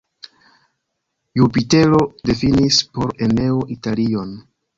Jupitero 1.39 1.99
difinis 2.31 2.81
por 2.97 3.13
Eneo 3.29 3.61
Italion. 3.79 4.35